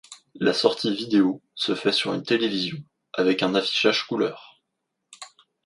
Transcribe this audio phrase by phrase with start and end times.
[0.39, 2.79] La sortie vidéo se faisait sur une télévision
[3.13, 4.59] avec un affichage couleur.